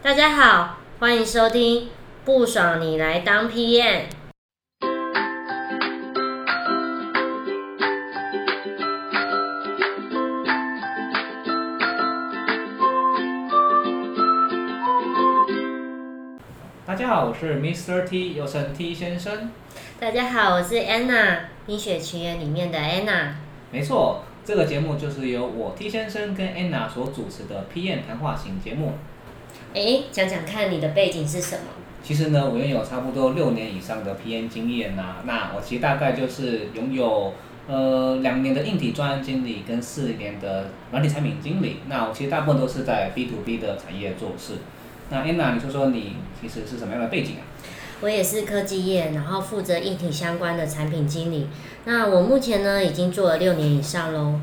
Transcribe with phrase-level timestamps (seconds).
[0.00, 1.88] 大家好，欢迎收听
[2.24, 4.02] 不爽你来当 PM。
[16.86, 18.06] 大家好，我是 Mr.
[18.06, 19.50] T，又称 T 先生。
[19.98, 21.10] 大家好，我是 Anna，
[21.66, 23.32] 《冰雪奇缘》里面的 Anna。
[23.72, 28.92] 没错，这个节目就是由我 T 先生跟 Anna 所主持的 PM 谈话型节目。
[29.74, 31.62] 哎，讲讲看你的背景是什么？
[32.02, 37.34] 其实呢，我拥有差不多六年以上的 PM 经验呐、那我其实大概就是拥有
[37.66, 41.80] 呃两年的硬体专案经理跟四年的软体产品经理。
[41.86, 44.54] 那我其实大部分都是在 B to B 的产业做事。
[45.10, 47.42] 那 Anna，你说说你其实是什么样的背景啊？
[48.00, 51.48] 我也是科技业，然后负责硬体相关的产品经理。
[51.84, 54.40] 那我目前呢，已经做了六年以上喽。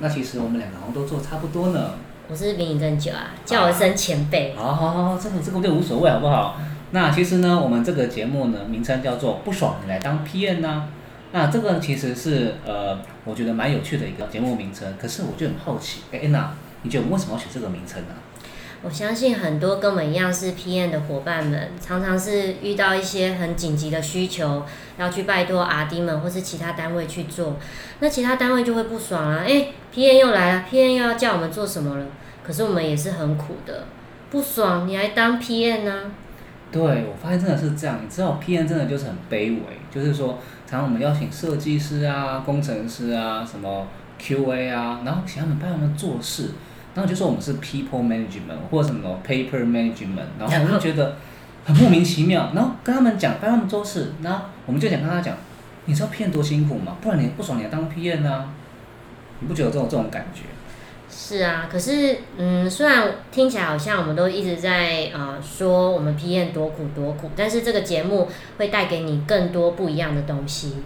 [0.00, 1.94] 那其实我们两个好像都做差不多呢。
[2.28, 4.54] 我是比你更久啊，叫我一声前辈。
[4.56, 6.56] 好好好，这个这个就无所谓，好不好？
[6.92, 10.88] 那其实呢，我们这个节目呢，名称叫做“不爽你来当 P N” 呢、
[11.32, 14.94] 那这个其实是呃，我觉得蛮有趣的一个节目名称。
[14.98, 18.14] 可是我就很好奇，哎、安娜，你觉得我为什么要取这个名称呢、
[18.84, 24.64] 我相信很多跟我们一样是 PM 的伙伴们，常常是遇到一些很紧急的需求，
[24.98, 27.56] 要去拜托 RD 们或是其他单位去做，
[28.00, 32.06] 那其他单位就会不爽啊，哎，PM 又来了，PM 又要叫我们做什么了？
[32.42, 33.84] 可是我们也是很苦的，
[34.30, 36.10] 不爽你还当 PM 呢、
[36.72, 38.00] 对，我发现真的是这样。
[38.02, 39.60] 你知道 PM 真的就是很卑微，
[39.94, 43.86] 就是说，常常我们邀请设计师啊、工程师啊、什么
[44.20, 46.48] QA 啊，然后请他们帮我们做事，
[46.94, 51.16] 然后就说我们是 people management 或什么 paper management， 然后我就觉得
[51.64, 52.50] 很莫名其妙。
[52.54, 55.36] 然后跟他们讲，帮他们做事，然后我们就想跟他讲，
[55.86, 56.96] 你知道 PM 多辛苦吗？
[57.00, 58.50] 不然你不爽你要当 PM 啊？
[59.40, 60.42] 你不觉得有这种这种感觉？
[61.14, 70.76] 是啊，可是嗯，虽然听起来好像我们都一直在呃说我们 PM 多苦多苦，但是这个节目会带给你更多不一样的东西。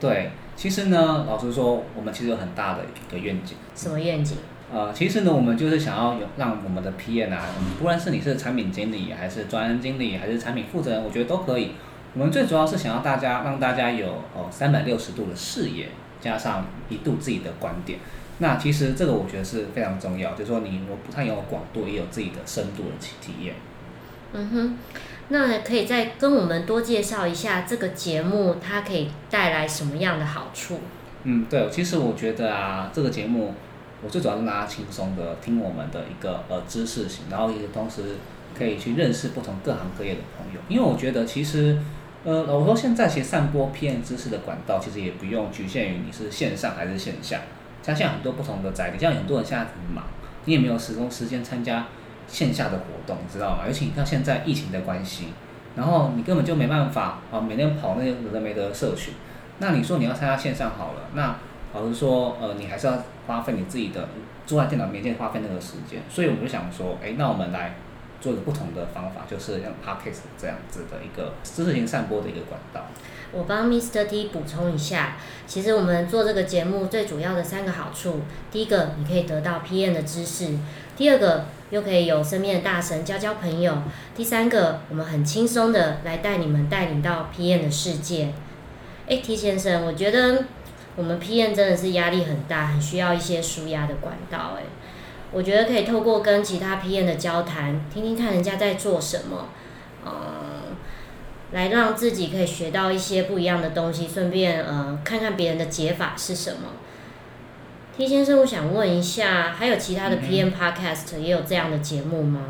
[0.00, 3.56] 对，其实呢，老实说，我们其实有很大的一个愿景。
[3.74, 4.38] 什么愿景？
[4.72, 7.46] 呃，其实呢，我们就是想要有让我们的 PM 啊，
[7.78, 11.72] 不论是你是产品经理，还是专案经理，还是产品负责人，我觉得都可以。
[12.14, 15.88] 我们最主要是想要大家让大家有哦三百六十度的视野，
[16.20, 17.98] 加上一度自己的观点。
[18.38, 23.54] 那其实这个我觉得是非常重要，就是说你我不但有广度，也有自己的深度的体体验。
[24.32, 24.78] 嗯哼，
[25.28, 30.80] 那可以再跟我们多介绍一下这个节目，它可以带来什么样的好处？
[31.22, 33.54] 嗯，对，其实我觉得啊，这个节目
[34.02, 38.02] 我最主要是让大家轻松的听我们的一个呃知识型，然后也同时
[38.56, 40.60] 可以去认识不同各行各业的朋友。
[40.68, 41.78] 因为我觉得其实
[42.24, 47.40] 呃，我说现在其实散播 PM 知识的管道，其实也不用局限于你是线上还是线下，
[47.82, 50.04] 像现在很多不同的载体，像很多人现在很忙，
[50.44, 51.86] 你也没有时空时间参加
[52.26, 53.64] 线下的活动，你知道吗？
[53.66, 55.28] 尤其你看现在疫情的关系，
[55.76, 59.14] 然后你根本就没办法啊，每天跑那些有的没的社群。
[59.58, 61.36] 那你说你要参加线上好了，那
[61.76, 62.94] 老实说，呃，你还是要
[63.26, 64.08] 花费你自己的
[64.46, 66.00] 坐在电脑面前花费那个时间。
[66.08, 67.74] 所以我们就想说，哎，那我们来
[68.18, 72.86] 做个不同的方法，就是像 podcast 这样子的一个知识型散播的一个管道。
[73.30, 74.06] 我帮 Mr.
[74.06, 80.58] T 补充一下，其实我们做这个节目最主要的三个好处，第一个你可以得到 PM 的知识，
[80.96, 83.76] 第二个又可以有身边的大神交交朋友，
[84.16, 88.32] 第三个我们很轻松的来带你们带领到 PM 的世界。
[89.08, 90.44] 哎，T 先生，我觉得
[90.96, 94.56] 我们 PM 真的是压力很大，很需要一些舒压的管道。
[94.58, 94.62] 哎，
[95.32, 99.48] 我觉得可以透过跟其他 PM 的交谈，听听看人家在做什么，
[100.04, 100.12] 嗯。
[101.52, 106.70] 来让自己可以学到一些不一样的东西，顺便呃看看别人的解法是什么。
[107.96, 112.40] T 先生，我想问一下，还有其他的 PM Podcast 也有这样的节目吗？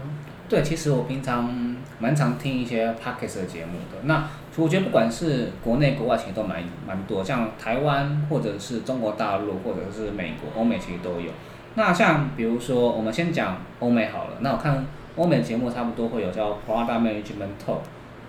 [0.48, 4.02] 对，其实我平常蛮常听一些 podcast 的节目的。
[4.04, 11.30] 那我觉得不管是国内国外，其实都蛮蛮多，像台湾或者是中国大陆或者是美国、欧美其实都有。
[11.74, 14.38] 那像比如说，我们先讲欧美好了。
[14.40, 14.86] 那我看
[15.16, 17.80] 欧美节目差不多会有叫 Product Management Talk，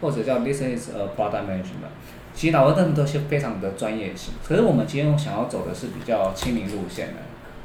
[0.01, 1.91] 或者叫 This is a Product Management。
[2.33, 7.13] 其实老师们都是非常的专业性，可是我们今天想要走的是比较亲民路线的。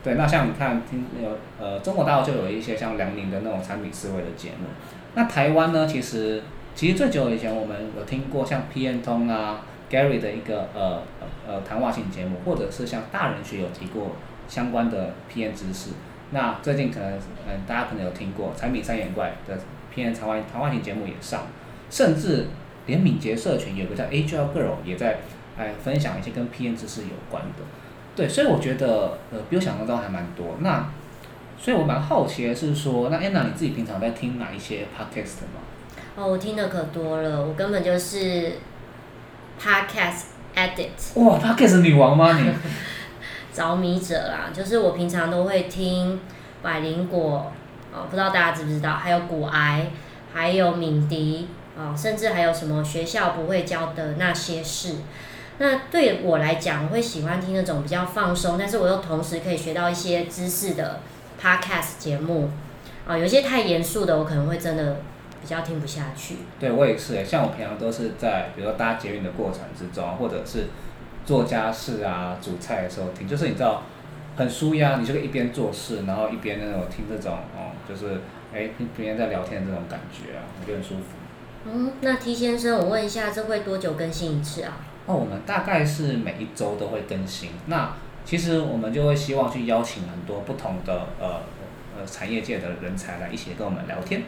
[0.02, 4.66] 对，那像你看，听有呃中国大陆就有一些像梁宁的那种产品思维的节目。
[5.14, 6.42] 那台湾呢，其实
[6.74, 11.02] 其实最久以前我们有听过像 PN 通啊 Gary 的一个呃
[11.46, 14.16] 呃谈话性节目，或者是像大人学有提过
[14.48, 15.90] 相关的 PN 知识。
[16.30, 17.12] 那最近可能
[17.46, 19.56] 嗯大家可能有听过产品三眼怪的
[19.94, 21.42] PN 谈话谈话性节目也上，
[21.90, 22.46] 甚至
[22.86, 25.18] 连敏捷社群有个叫 Agile Girl 也在
[25.56, 27.62] 哎分享一些跟 PN 知识有关的。
[28.14, 30.56] 对，所以我觉得呃比我想象中还蛮多。
[30.60, 30.86] 那
[31.60, 35.60] 所以我蛮好奇的是说，那 Anna 你自己平常在听哪一些 podcast 吗？
[36.16, 38.52] 哦，我听的可多了，我根本就是
[39.60, 40.24] podcast
[40.54, 42.50] addict 哇，podcast 女王吗你？
[43.54, 46.18] 着迷者啦，就是我平常都会听
[46.62, 47.52] 百灵果，
[47.92, 49.86] 哦，不知道大家知不知道，还有骨癌，
[50.34, 54.96] 还有敏迪，哦，甚至还有什么学校不会教的那些事。
[55.62, 60.98] 那对我来讲，我会喜欢听那种比较放松，但是我又同时可以学到一些知识的
[61.40, 62.50] podcast 节目。
[63.06, 64.96] 啊，有些太严肃的，我可能会真的
[65.40, 66.38] 比较听不下去。
[66.58, 70.64] 对我也是诶，像我平常都是在比如说搭捷运的过程之中，或者是
[71.24, 73.84] 做家事啊、煮菜的时候听，就是你知道
[74.36, 78.20] 很舒压，你就可以一边做事，然后一边那种听这种哦，就是
[78.52, 81.04] 哎听别人在聊天的这种感觉啊，我觉得很舒服。
[81.66, 84.78] 嗯，那 T 先生，我问一下，这会多久更新一次啊？
[85.06, 87.50] 哦，我们大概是每一周都会更新。
[87.66, 87.92] 那
[88.24, 91.40] 其实我们就会希望去邀请很多不同的呃
[91.98, 94.22] 呃产业界的人才来一起跟我们聊天。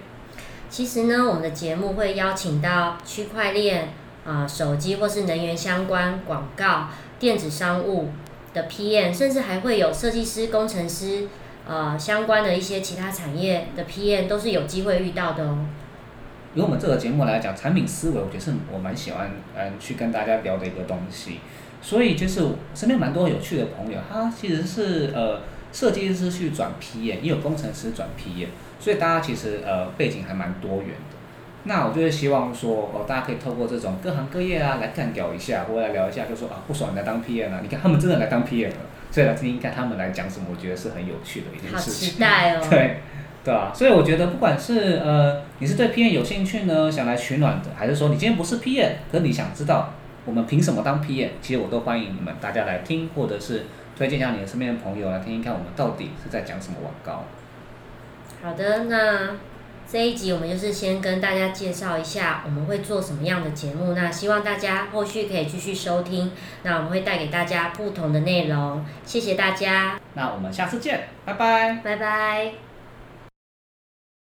[0.68, 3.90] 其实呢，我们的节目会邀请到区块链
[4.26, 6.88] 啊、手机或是能源相关、广告、
[7.20, 8.08] 电子商务
[8.52, 11.28] 的 PM，甚至还会有设计师、工程师
[11.68, 15.58] 呃相关的一些其他产业的 PM 都是有机会遇到的哦。
[16.54, 21.40] 以我们这个节目来讲，产品思维，我觉得是我蛮喜欢嗯去跟大家聊的一个东西。
[21.82, 22.40] 所以就是
[22.74, 28.46] 身边蛮多有趣的朋友，他其实是呃设计师去转 PM，也有工程师转 PM，
[28.80, 31.16] 所以大家其实呃背景还蛮多元的。
[31.64, 38.76] 那我就是希望说，哦，大家可以透过这种各行各业啊来干掉一下，或者来聊一下，就说啊不爽你来当 PM 啊，你看他们真的来当 PM 了，
[39.10, 42.10] 所以来听听看他们来讲什么，我觉得是很有趣的一件事情。
[42.10, 42.62] 期待哦！
[42.70, 43.00] 对，
[43.44, 49.92] 对啊，所以我觉得不管是呃你是对 PM 有兴趣呢，想来取暖的，还是说你今天不是 PM，可是你想知道
[50.24, 53.64] 我们凭什么当 PM，其实我都欢迎你们大家来听，或者是
[53.96, 57.24] 推荐一下你的身边的朋友来听听看我们到底是在讲什么广告。
[58.42, 59.36] 好的，那
[59.86, 63.92] 这一集我们就是先跟大家介绍一下我们会做什么样的节目。
[63.92, 68.84] 那希望大家后续可以继续收听，那我们会带给大家不同的内容。
[69.04, 71.80] 谢谢大家，那我们下次见，拜拜。
[71.84, 72.73] 拜拜。